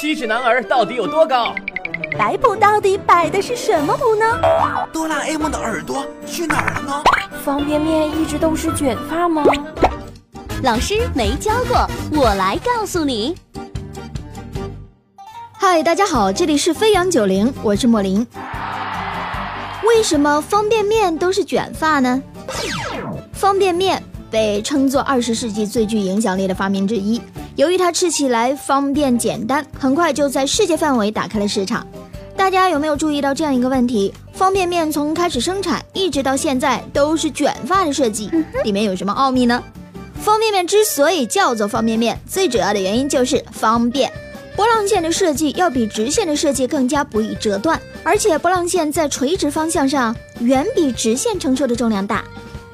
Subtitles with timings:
[0.00, 1.54] 七尺男儿到底有多高？
[2.18, 4.24] 摆谱到底摆的是什么谱呢？
[4.90, 7.02] 哆啦 A 梦的耳朵去哪儿了呢？
[7.44, 9.44] 方便面一直都是卷发吗？
[10.62, 11.86] 老师没教过，
[12.18, 13.36] 我来告诉你。
[15.52, 18.26] 嗨，大家好，这里是飞扬九零，我是莫林。
[19.86, 22.22] 为什么方便面都是卷发呢？
[23.34, 27.20] 方便面被称作二十世纪最具影响力的发明之一，
[27.56, 31.86] 由于它吃起来方便简单，很快就在世界范围打开了市场。
[32.36, 34.12] 大家有没有注意到这样一个问题？
[34.32, 38.30] 方便面从开始生产一直到现在都是卷发的设计，
[38.64, 39.62] 里面有什么奥秘呢？
[40.20, 44.10] 方便面之所以叫做方便面，最主要的原因就是方便。
[44.56, 52.24] 波浪线的设计要比直线的设计更加不易折断，而且波浪线在垂直方向上远比直线承受的重量大。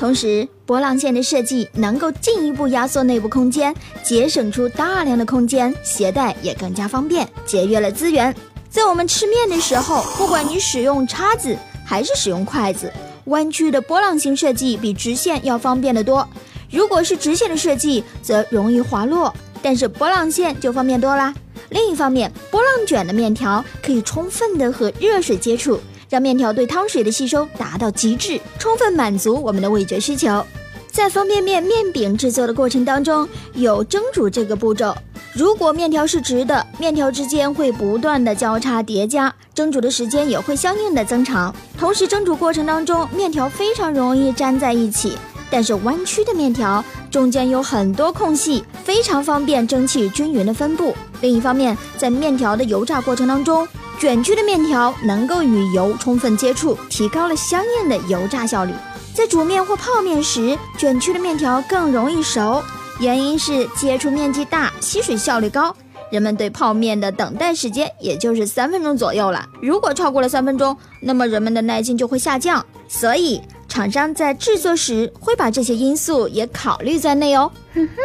[0.00, 8.34] 同时，波浪线的设计能够进一步压缩内部空间，节省出大量的空间，携带也更加方便，节约了资源。
[8.70, 12.90] 在我们吃面的时候，不管你使用叉子还是使用筷子，
[13.26, 16.26] 弯曲的波浪形设计比直线要方便得多。
[16.70, 21.34] 如果是直线的设计，则容易滑落，但是波浪线就方便多啦。
[21.68, 25.78] 另一方面，波浪卷的面条可以充分的和热水接触，
[26.10, 30.44] 让面条对汤水的吸收达到极致，充分满足我们的味觉需求。
[30.90, 34.92] 在方便面面饼制作的过程当中，有蒸煮这个步骤。
[35.32, 41.54] 如果面条是直的，面条之间会不断的交叉叠加，蒸煮的时间也会相应的增长。
[41.78, 45.16] 同时，蒸煮过程当中，面条非常容易粘在一起。
[45.50, 50.94] 但是弯曲的面条中间有很多空隙，非常方便蒸汽均匀的分布。
[51.20, 53.66] 另一方面，在面条的油炸过程当中，
[53.98, 58.72] 卷曲的面条能够与油充分接触，提高了相应的油炸效率。
[59.12, 62.62] 在煮面或泡面时，卷曲的面条更容易熟，
[63.00, 65.74] 原因是接触面积大，吸水效率高。
[66.10, 69.46] 人们对泡面的等待时间也就是三分钟左右了。
[69.60, 72.64] 如果超过了三分钟，那么人们的耐心就会下降。
[72.88, 73.40] 所以。
[73.70, 77.50] 厂商在制作时会把这些因素也考虑在内哦。
[77.72, 78.02] 哼哼，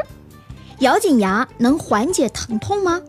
[0.80, 3.02] 咬紧牙能缓解疼痛吗？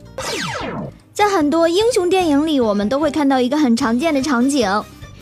[1.12, 4.66] 在很多英雄电影里，我们都会看到一个很常见的场景：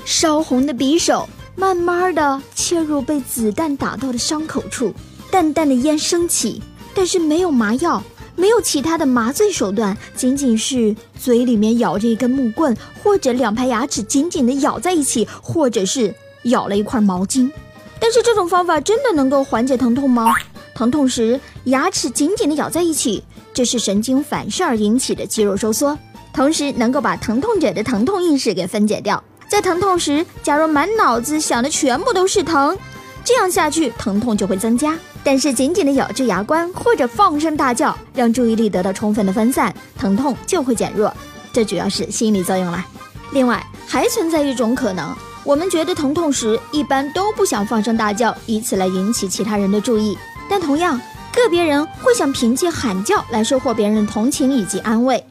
[0.04, 4.94] 烧红的匕首慢慢的切入被子弹打到的伤口处，
[5.28, 6.62] 淡淡的烟升起，
[6.94, 8.00] 但是没有麻药，
[8.36, 16.14] 没有其他的麻醉手段，仅仅是嘴里面咬着一根木棍，或者两排牙齿紧紧的咬在一起，或者是。
[16.44, 17.50] 咬了一块毛巾，
[17.98, 20.34] 但是这种方法真的能够缓解疼痛吗？
[20.74, 23.22] 疼痛时牙齿紧紧的咬在一起，
[23.52, 25.96] 这是神经反射而引起的肌肉收缩，
[26.32, 29.22] 同时能够把疼痛者的疼痛意识给分解掉。
[29.48, 32.76] 在疼痛时，假如满脑子想的全部都是疼，
[33.24, 34.98] 这样下去疼痛就会增加。
[35.22, 41.14] 但是紧紧的咬住牙关或者放声大叫，让注意力得到充分的分散，疼痛就会减弱。
[41.52, 42.84] 这主要是心理作用了。
[43.32, 45.14] 另外还存在一种可能。
[45.44, 50.16] 我们觉得疼痛时，一般都不想放声大叫，以此来引起其他人的注意。
[50.48, 50.98] 但同样，
[51.34, 55.22] 个别人会想凭借喊叫来收获别人的同情以及安慰。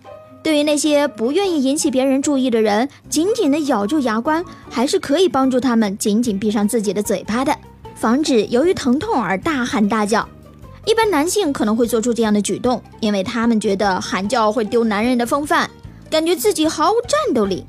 [0.44, 7.56] 对于那些不愿意引起别人注意的人，紧紧地咬住牙关，还是可以帮助他们紧紧闭上自己的嘴巴的，
[7.95, 10.28] 防止由于疼痛而大喊大叫。
[10.85, 15.68] 一般男性可能会做出这样的举动，因为他们觉得喊叫会丢男人的风范。
[16.13, 17.66] 感觉自己毫无战斗力。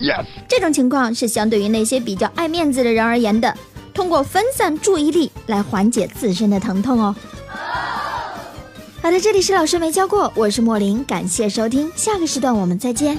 [0.46, 3.56] 这种情况是相对于那些比较爱面子的人而言的，
[3.94, 7.16] 通过分散注意力来缓解自身的疼痛哦。
[9.00, 13.18] 好的，这里是老师没教过，我是莫林，感谢收听，下个时段我们再见。